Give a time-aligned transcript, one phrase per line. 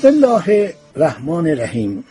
[0.00, 2.04] بسم الله الرحمن الرحیم.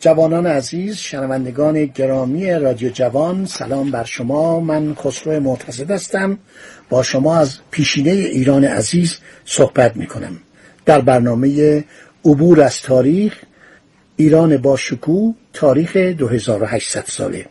[0.00, 4.60] جوانان عزیز شنوندگان گرامی رادیو جوان سلام بر شما.
[4.60, 6.38] من خسرو معتزد هستم.
[6.88, 10.38] با شما از پیشینه ایران عزیز صحبت می کنم
[10.84, 11.84] در برنامه
[12.24, 13.36] عبور از تاریخ
[14.16, 17.46] ایران با شکوه تاریخ 2800 ساله.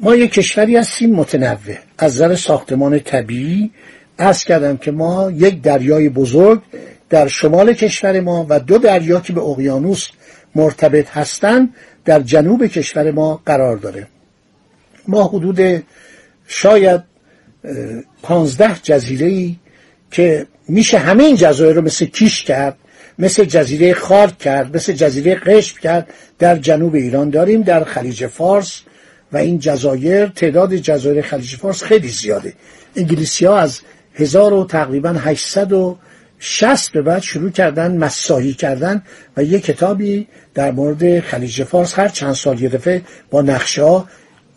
[0.00, 1.76] ما یک کشوری هستیم متنوع.
[1.98, 3.70] از نظر ساختمان طبیعی
[4.18, 6.62] عرض کردم که ما یک دریای بزرگ
[7.12, 10.08] در شمال کشور ما و دو دریا که به اقیانوس
[10.54, 11.74] مرتبط هستند
[12.04, 14.06] در جنوب کشور ما قرار داره.
[15.08, 15.84] ما حدود
[16.46, 17.00] شاید
[18.22, 19.56] پانزده جزیره ای
[20.10, 22.76] که میشه همه این جزایر رو مثل کیش کرد
[23.18, 28.80] مثل جزیره خارک کرد مثل جزیره قشم کرد در جنوب ایران داریم در خلیج فارس.
[29.32, 32.52] و این جزایر تعداد جزایر خلیج فارس خیلی زیاده.
[32.96, 33.80] انگلیسی ها از
[34.14, 35.98] هزار و تقریبا 800 و
[36.44, 39.02] شست به بعد شروع کردن مساحی کردن
[39.36, 44.08] و یه کتابی در مورد خلیج فارس هر چند سال یه دفعه با نقشه ها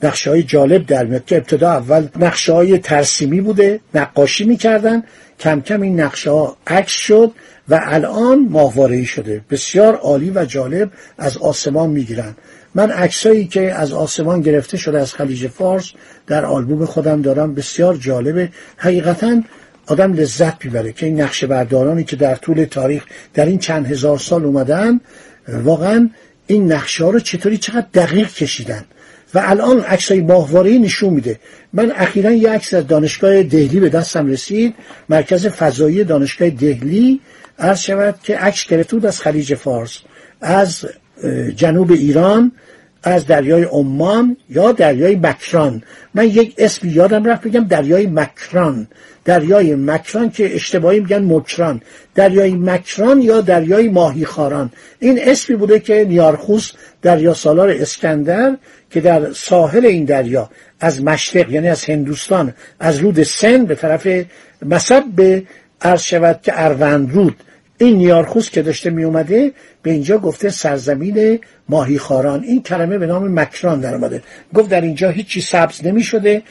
[0.03, 5.03] نقشه های جالب در میاد که ابتدا اول نقشه های ترسیمی بوده نقاشی می‌کردن
[5.39, 7.31] کم کم این نقشه ها عکس شد
[7.69, 9.41] و الان ماهواره شده.
[9.49, 12.35] بسیار عالی و جالب از آسمان می‌گیرن.
[12.75, 15.91] من عکسایی که از آسمان گرفته شده از خلیج فارس
[16.27, 18.49] در آلبوم خودم دارم بسیار جالبه.
[18.77, 19.41] حقیقتا
[19.87, 24.17] آدم لذت می‌بره که این نقشه بردارانی که در طول تاریخ در این چند هزار
[24.17, 24.99] سال اومدن
[25.47, 26.09] واقعا
[26.47, 28.85] این نقشه ها رو چطوری چقدر دقیق کشیدن؟
[29.33, 31.39] و الان عکس های ماهواره نشون میده.
[31.73, 34.73] من اخیرا یه عکس از دانشگاه دهلی به دستم رسید
[35.09, 37.21] مرکز فضایی دانشگاه دهلی.
[37.59, 39.99] عرض شود که عکس گرفته بود از خلیج فارس
[40.41, 40.85] از
[41.55, 42.51] جنوب ایران.
[43.05, 45.83] از دریای عمان یا دریای مکران.
[46.13, 48.87] من یک اسم یادم رفت بگم دریای مکران.
[49.25, 51.81] دریای مکران که اشتباهی میگن مکران.
[52.15, 56.71] دریای مکران یا دریای ماهیخاران این اسمی بوده که نیارخوس
[57.01, 58.57] دریا سالار اسکندر
[58.89, 60.49] که در ساحل این دریا
[60.79, 64.07] از مشرق یعنی از هندوستان از رود سن به طرف
[64.65, 65.43] مصب به
[65.81, 67.35] عرض شود که اروند رود.
[67.77, 73.07] این نیارخوس که داشته می اومده به اینجا گفته سرزمین ماهی خاران این کلمه به
[73.07, 74.21] نام مکران در اومده.
[74.53, 76.41] گفت در اینجا هیچی سبز نمی شده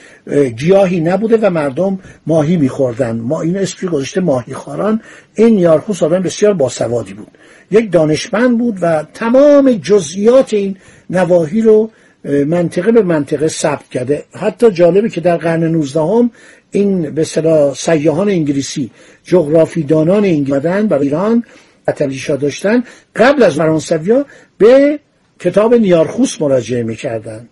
[0.57, 5.01] گیاهی نبوده و مردم ماهی می خوردن ما این اسپری گذاشته ماهی خاران
[5.35, 7.31] این نیارخوس آدم بسیار باسوادی بود.
[7.71, 10.77] یک دانشمند بود و تمام جزئیات این
[11.11, 11.91] نواحی رو
[12.25, 14.25] منطقه به منطقه ثبت کرده.
[14.33, 16.31] حتی جالبه که در قرن 19 هم
[16.75, 18.91] این به صدا سیاهان انگلیسی
[19.25, 21.45] جغرافی دانان انگلیسی برای ایران
[21.89, 22.85] اتلیشا داشتن.
[23.17, 24.27] قبل از فرانسویا
[24.59, 25.01] به
[25.41, 27.49] کتاب نیارخوس مراجعه می‌کردن.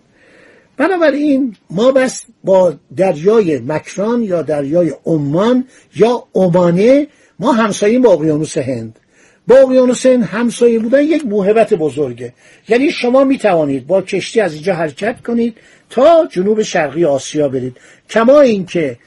[0.77, 7.07] بنابراین ما بس با دریای مکران یا دریای عمان یا عمانه
[7.39, 8.99] ما همساییم با اقیانوس هند.
[9.47, 12.33] با اقیانوس هند همسایه بودن یک موهبت بزرگه.
[12.67, 15.57] یعنی شما می توانید با کشتی از اینجا حرکت کنید
[15.89, 17.77] تا جنوب شرقی آسیا برید.
[18.09, 18.97] کما اینکه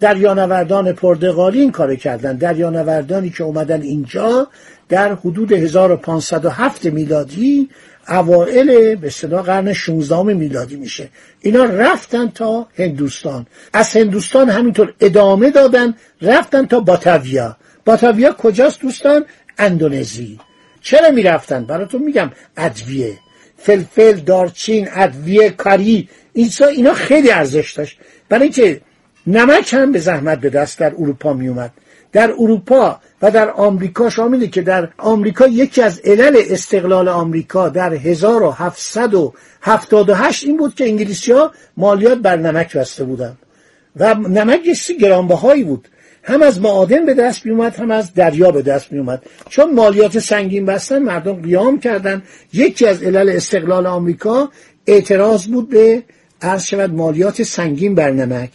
[0.00, 2.36] دریانوردان پرتغالی این کار کردن.
[2.36, 4.48] دریانوردانی که اومدن اینجا
[4.88, 7.68] در حدود 1507 میلادی
[8.08, 11.08] اوائل به صدا قرن 16 میلادی میشه.
[11.40, 13.46] اینا رفتن تا هندوستان.
[13.72, 17.56] از هندوستان همینطور ادامه دادن رفتن تا باتاویا.
[17.84, 19.24] باتاویا کجاست دوستان؟
[19.58, 20.38] اندونزی.
[20.80, 23.18] چرا می‌رفتن؟ براتون میگم ادویه.
[23.56, 26.08] فلفل دارچین ادویه کاری.
[26.32, 27.98] اینا خیلی ارزش داشت.
[28.28, 28.80] برای اینکه
[29.26, 31.70] نمک هم به زحمت به دست در اروپا می اومد
[32.12, 37.94] در اروپا و در آمریکا شامله که در آمریکا یکی از علل استقلال آمریکا در
[37.94, 43.36] 1778 این بود که انگلیسی ها مالیات بر نمک بسته بودن
[43.96, 45.88] و نمک سی گرانبهایی بود.
[46.22, 49.74] هم از معادن به دست می اومد هم از دریا به دست می اومد چون
[49.74, 52.22] مالیات سنگین بستن مردم قیام کردن.
[52.52, 54.50] یکی از علل استقلال آمریکا
[54.86, 56.02] اعتراض بود به
[56.42, 58.50] عرض شود مالیات سنگین بر نمک.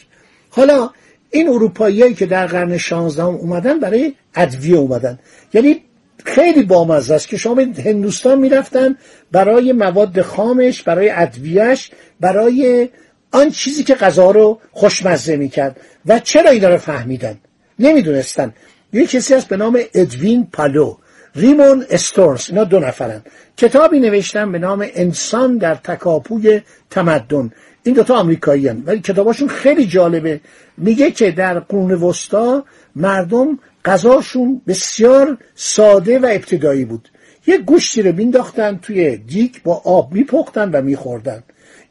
[0.56, 0.90] حالا
[1.32, 5.20] این اروپاییایی که در قرن 16 اومدن برای ادویه اومدن.
[5.54, 5.82] یعنی
[6.26, 8.98] خیلی بامزه است که شما هندوستان می‌رفتن
[9.32, 12.90] برای مواد خامش برای ادویهش برای
[13.32, 15.80] آن چیزی که غذا رو خوشمزه می‌کرد.
[16.06, 17.38] و چرا اینا رو فهمیدن؟
[17.80, 18.54] نمی‌دونستن.
[18.94, 20.98] یک کسی هست به نام ادوین پالو
[21.36, 23.22] ریمون استورس اینا دو نفرن.
[23.58, 27.52] کتابی نوشتن به نام انسان در تکاپوی تمدن.
[27.84, 28.84] این دوتا آمریکایی هن.
[28.86, 30.42] ولی کتاباشون خیلی جالبه.
[30.78, 32.66] میگه که در قرون وسطا
[32.96, 37.10] مردم غذاشون بسیار ساده و ابتدایی بود.
[37.48, 41.44] یه گوشتی رو مینداختن توی دیک با آب میپختن و میخوردن.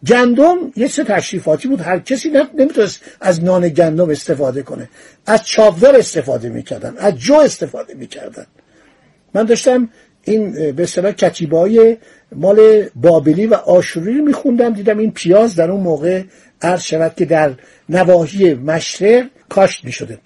[0.06, 1.80] گندم یه چه تشریفاتی بود.
[1.80, 4.88] هر کسی نمی‌تونست از نان گندم استفاده کنه.
[5.26, 6.94] از چاودار استفاده می‌کردن.
[6.98, 8.46] از جو استفاده می‌کردن.
[9.34, 9.88] من داشتم
[10.24, 11.96] این به اصطلاح کتیبای
[12.32, 14.74] مال بابلی و آشوری رو میخوندم.
[14.74, 16.22] دیدم این پیاز در اون موقع
[16.62, 17.52] عرض شود که در
[17.88, 20.18] نواحی مشرق کاشت می‌شده.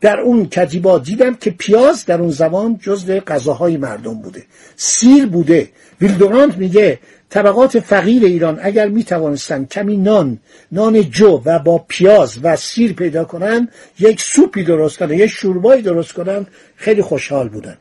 [0.00, 4.42] در اون کتیبا دیدم که پیاز در اون زمان جزء غذاهای مردم بوده.
[4.76, 5.68] سیر بوده.
[6.00, 6.98] ویل دورانت میگه
[7.30, 10.38] طبقات فقیر ایران اگر می توانستن کمی نان
[10.72, 13.68] نان جو و با پیاز و سیر پیدا کنن
[13.98, 16.46] یک سوپی درست کنن یک شوربایی درست کنن
[16.76, 17.76] خیلی خوشحال بودن.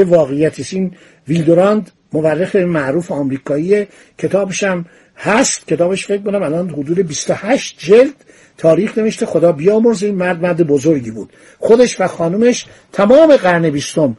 [0.00, 0.92] یه واقعیتی این
[1.28, 3.86] ویل دورانت مورخ معروف آمریکایی
[4.18, 4.84] کتابش هم
[5.16, 5.66] هست.
[5.66, 8.14] کتابش فکر کنم الان حدود 28 جلد
[8.58, 9.26] تاریخ نوشته.
[9.26, 11.32] خدا بیامرز این مرد مرد بزرگی بود.
[11.58, 14.16] خودش و خانومش تمام قرن بیستم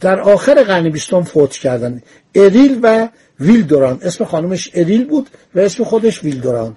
[0.00, 2.02] در آخر قرن بیستم فوت کردن.
[2.34, 3.08] اریل و
[3.40, 6.76] ویلدوران اسم خانومش اریل بود و اسم خودش ویلدوران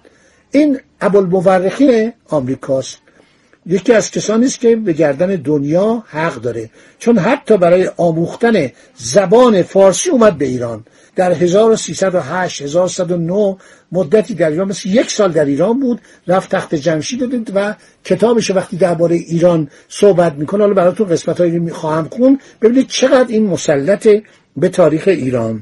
[0.51, 3.02] این ابوالمورخین آمریکاست.
[3.65, 6.69] یکی از کسانی است که به گردن دنیا حق داره.
[6.99, 10.85] چون حتی برای آموختن زبان فارسی اومد به ایران.
[11.15, 13.57] در 1308 1109
[13.91, 18.51] مدتی در ایران مثل یک سال در ایران بود رفت تخت جمشید دید و کتابش
[18.51, 24.07] وقتی درباره ایران صحبت می‌کنه حالا براتون قسمت هایی می‌خواهم خون ببینید چقدر این مسلط
[24.57, 25.61] به تاریخ ایران.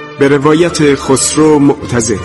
[0.21, 2.15] به روایت خسرو معتزد.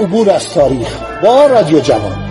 [0.00, 0.88] عبور از تاریخ
[1.22, 2.30] با رادیو جوان.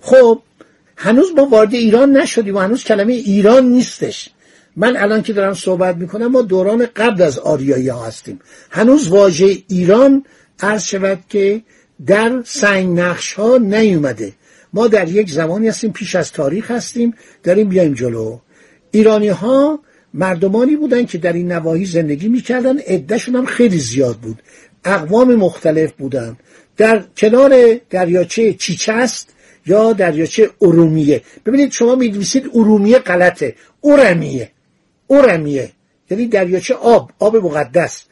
[0.00, 0.42] خب
[0.96, 4.30] هنوز ما وارد ایران نشدیم و هنوز کلمه ایران نیستش.
[4.80, 8.40] من الان که دارم صحبت می‌کنم ما دوران قبل از آریایی ها هستیم.
[8.70, 10.24] هنوز واژه ایران
[10.60, 11.62] عرض شود که
[12.06, 14.32] در سنگ نقش ها نیومده.
[14.72, 18.38] ما در یک زمانی هستیم پیش از تاریخ هستیم داریم بیایم جلو.
[18.90, 19.80] ایرانی ها
[20.14, 24.42] مردمانی بودن که در این نواحی زندگی می‌کردن عدهشون هم خیلی زیاد بود.
[24.84, 26.36] اقوام مختلف بودن.
[26.76, 29.28] در کنار دریاچه چیچست
[29.66, 31.22] یا دریاچه ارومیه.
[31.46, 33.54] ببینید شما میدویسید ارومیه غلطه.
[33.80, 34.50] اورمیه.
[35.08, 35.72] اورمیه
[36.10, 38.04] یعنی دریاچه آب آب مقدس.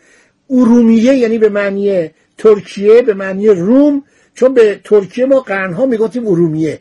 [0.50, 4.02] ارومیه یعنی به معنی ترکیه به معنی روم
[4.34, 6.80] چون به ترکیه ما قرنها می‌گفتیم ارومیه.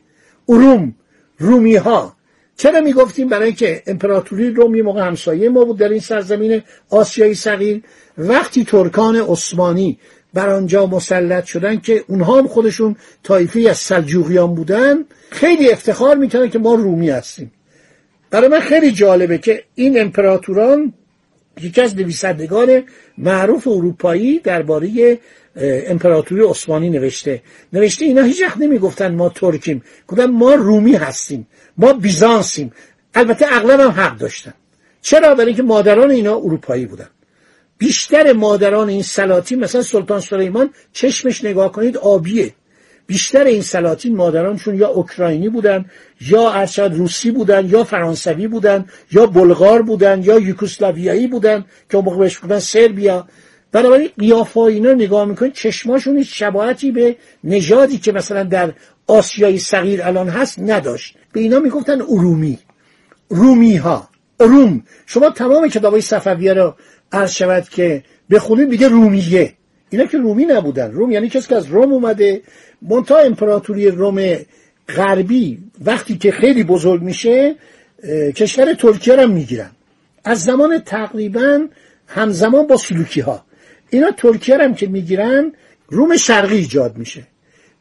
[0.50, 0.95] اروم
[1.39, 2.15] رومی ها
[2.57, 7.34] چرا می‌گفتیم؟ برای اینکه امپراتوری روم یه موقع همسایه ما بود در این سرزمین آسیایی
[7.34, 7.84] صغیر.
[8.17, 10.00] وقتی ترکان عثمانی
[10.34, 16.50] بر آنجا مسلط شدن که اونها هم خودشون طایفه از سلجوقیان بودن خیلی افتخار می‌کنن
[16.50, 17.51] که ما رومی هستیم.
[18.36, 20.94] برای من خیلی جالبه که این امپراتوران
[21.62, 22.84] یکی از نویسندگان
[23.18, 25.20] معروف اروپایی درباره
[25.88, 27.42] امپراتوری عثمانی نوشته.
[27.74, 29.84] نوشته اینا هیچ وقت نمی‌گفتن ما ترکیم.
[30.08, 31.48] گفتن ما رومی هستیم.
[31.77, 32.72] ما بیزانسیم.
[33.13, 34.54] البته اغلب هم حق داشتن.
[35.01, 37.10] چرا؟ برای اینکه مادران اینا اروپایی بودن.
[37.77, 42.54] بیشتر مادران این سلاطین مثلا سلطان سلیمان چشمش نگاه کنید آبیه.
[43.08, 45.86] بیشتر این سلاطین مادرانشون یا اوکراینی بودن
[46.22, 52.18] یا ارشد روسی بودن یا فرانسوی بودن یا بلغار بودن یا یوکوسلاویایی بودن که موقع
[52.18, 53.28] بهش بودن سربیا.
[53.72, 58.74] بنابراین قیافه اینا نگاه می‌کنید چشماشون هیچ شباهتی به نژادی که مثلا در
[59.08, 61.18] آسیای صغیر الان هست نداشت.
[61.34, 62.60] به اینا می‌گفتن ارومی.
[63.30, 64.10] رومی ها
[64.40, 66.76] روم شما تمام کتابای صفویه رو
[67.12, 69.54] عرض شود که بخونید میگه رومیه.
[69.90, 70.92] اینا که رومی نبودن.
[70.92, 72.42] روم یعنی کسی که از روم اومده
[72.89, 74.36] منتها امپراتوری روم
[74.89, 77.56] غربی وقتی که خیلی بزرگ میشه
[78.36, 79.72] کشور ترکیه رو می‌گیرن.
[80.24, 81.68] از زمان تقریبا
[82.08, 83.46] همزمان با سلوکی ها
[83.89, 85.51] اینا ترکیه هم که می‌گیرن
[85.88, 87.27] روم شرقی ایجاد میشه.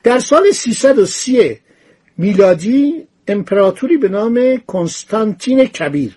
[0.02, 1.58] در سال 330
[2.18, 6.16] میلادی امپراتوری به نام کنستانتین کبیر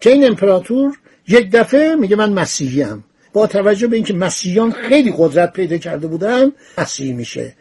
[0.00, 0.98] که این امپراتور
[1.28, 2.84] یک دفعه میگه من مسیحی.
[3.32, 7.54] با توجه به اینکه مسیحیان خیلی قدرت پیدا کرده بودن مسیحی میشه.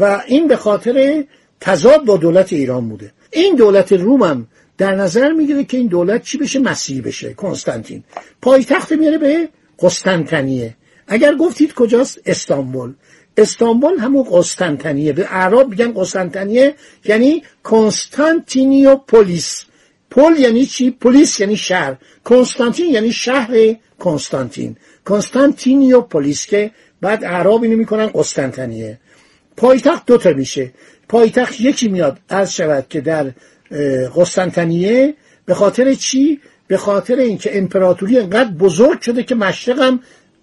[0.00, 1.24] و این به خاطر
[1.60, 3.12] تضاد با دولت ایران بوده.
[3.30, 4.46] این دولت روم هم
[4.78, 7.34] در نظر می‌گیره که این دولت چی بشه؟ مسیحی بشه.
[7.34, 8.04] کنستانتین.
[8.42, 10.76] پایتخت میاره به قسطنطنیه.
[11.08, 12.92] اگر گفتید کجاست؟ استانبول.
[13.36, 15.12] استانبول همون قسطنطنیه.
[15.12, 19.64] به اعراب میگن قسطنطنیه یعنی کنستانتینیو پولیس
[20.10, 21.96] پل یعنی چی؟ پلیس یعنی شهر.
[22.24, 24.76] کنستانتین یعنی شهر کنستانتین.
[25.06, 26.70] کنستانتینیو پلیس که
[27.00, 28.98] بعد اعراب اینو می‌کنن قسطنطنیه.
[29.56, 30.72] پایتخت دوتا میشه.
[31.08, 33.30] پایتخت یکی میاد عرض شود که در
[34.16, 35.14] قسطنطنیه.
[35.46, 40.00] به خاطر چی؟ به خاطر اینکه امپراتوری انقدر بزرگ شده که مشرق هم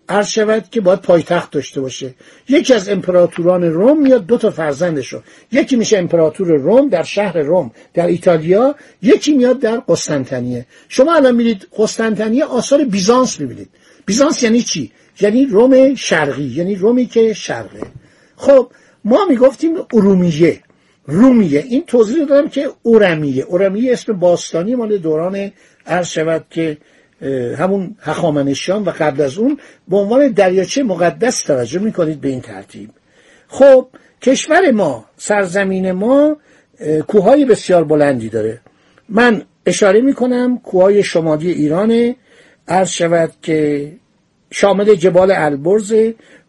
[0.10, 2.14] عرض شود که باید پایتخت داشته باشه.
[2.50, 5.22] یکی از امپراتوران روم میاد دو تا فرزندشو.
[5.52, 8.76] یکی میشه امپراتور روم در شهر روم در ایتالیا.
[9.02, 10.66] یکی میاد در قسطنطنیه.
[10.90, 13.70] شما الان میرید قسطنطنیه آثار بیزانس می‌بینید.
[14.06, 14.92] بیزانس یعنی چی؟
[15.22, 17.82] یعنی روم شرقی یعنی رومی که شرقه.
[18.36, 18.72] خب
[19.06, 20.60] ما می‌گفتیم ارومیه.
[21.06, 21.60] رومیه.
[21.60, 23.44] این توضیح دادم که اورمیه.
[23.44, 25.52] اورمیه اسم باستانی مال دوران
[25.88, 26.78] عرض شود که
[27.58, 29.58] همون هخامنشیان و قبل از اون
[29.88, 32.90] به عنوان دریاچه مقدس توجه می‌کنید به این ترتیب.
[33.48, 33.88] خب
[34.22, 36.38] کشور ما سرزمین ما
[37.08, 38.62] کوههای بسیار بلندی داره.
[39.10, 42.16] من اشاره می‌کنم کوههای شمالی ایرانه.
[42.68, 43.92] عرض شود که
[44.52, 45.94] شامل جبال البرز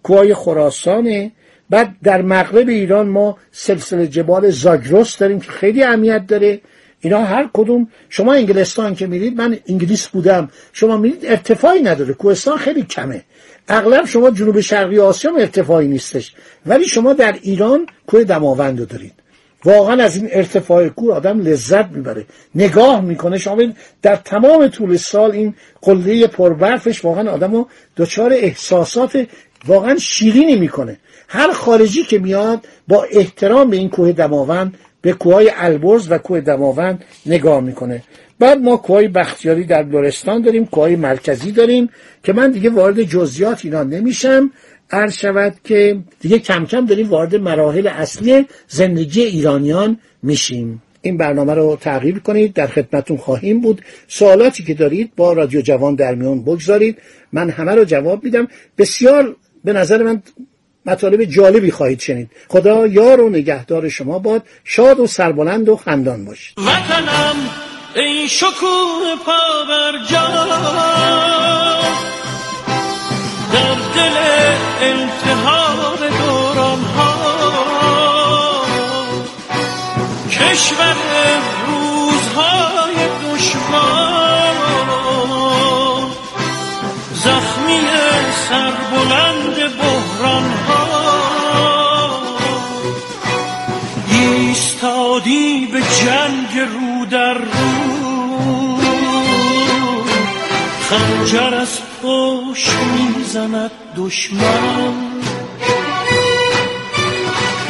[0.03, 1.33] کوههای خراسانه
[1.71, 6.61] بعد در مغرب ایران ما سلسله جبال زاگرس داریم که خیلی اهمیت داره.
[7.01, 12.57] اینا هر کدوم شما انگلستان که میرید من انگلیس بودم شما میرید ارتفاعی نداره کوهستان
[12.59, 13.25] خیلی کمه.
[13.69, 16.35] اغلب شما جنوب شرقی آسیا ارتفاعی نیستش
[16.67, 19.24] ولی شما در ایران کوه دماوند رو دارید.
[19.65, 22.27] واقعا از این ارتفاع کوه آدم لذت می‌بره.
[22.55, 23.39] نگاه می‌کنه.
[23.39, 23.63] شما
[24.03, 29.27] در تمام طول سال این قله پربرفش واقعا آدم رو دچار احساسات
[29.67, 30.99] واقعا شیرینی می‌کنه.
[31.29, 36.41] هر خارجی که میاد با احترام به این کوه دماوند به کوههای البرز و کوه
[36.41, 38.03] دماوند نگاه می‌کنه.
[38.39, 41.91] بعد ما کوههای بختیاری در لرستان داریم کوههای مرکزی داریم
[42.23, 44.51] که من دیگه وارد جزئیات اینا نمیشم.
[44.95, 50.83] عرض شود که دیگه کم کم داریم وارد مراحل اصلی زندگی ایرانیان میشیم.
[51.03, 53.83] این برنامه رو تغییر کنید در خدمتون خواهیم بود.
[54.09, 56.99] سوالاتی که دارید با رادیو جوان در میون بگذارید.
[57.33, 58.49] من همه رو جواب میدم.
[58.79, 60.23] بسیار به نظر من
[60.87, 62.31] مطالب جالبی خواهید شنید.
[62.49, 64.43] خدا یار و نگهدار شما باد.
[64.65, 66.59] شاد و سربلند و خندان باشید.
[66.59, 67.37] وطنم
[67.97, 69.93] ای شکوه پا بر
[73.55, 74.17] در دل
[74.81, 77.15] انتحار دوران ها
[80.31, 80.97] کشور
[81.67, 82.95] روزهای
[83.25, 84.55] دشوار
[87.15, 87.81] زخمی
[88.49, 90.45] سربلند بحران
[94.09, 98.79] ایستادی به جنگ رو در رو
[100.91, 101.65] خنجر
[103.35, 104.95] می‌زند دشمن.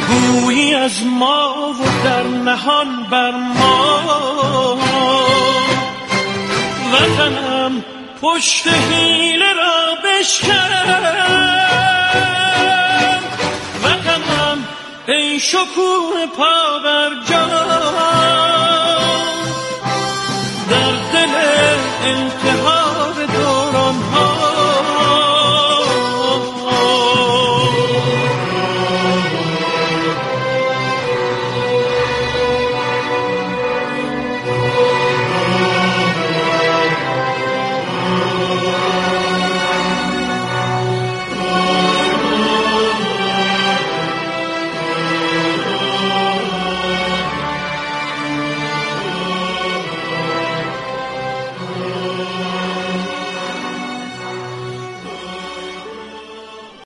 [0.07, 4.77] گویی از ما و در نهان بر ما.
[6.93, 7.83] وطنم
[8.21, 10.71] پشت حیله را بشکن.
[15.07, 18.14] ای شکوه پا بر جان.